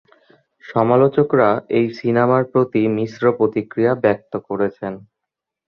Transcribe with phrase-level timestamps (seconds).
[0.63, 4.93] সমালোচকরা এই সিনেমার প্রতি মিশ্র প্রতিক্রিয়া ব্যক্ত করেছেন।